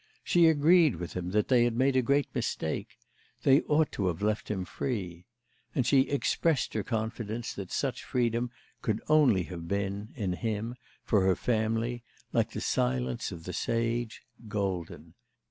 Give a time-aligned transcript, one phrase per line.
[0.23, 2.97] She agreed with him that they had made a great mistake;
[3.43, 5.27] they ought to have left him free;
[5.75, 8.49] and she expressed her confidence that such freedom
[8.81, 12.01] could only have been, in him, for her family,
[12.33, 15.13] like the silence of the sage, golden.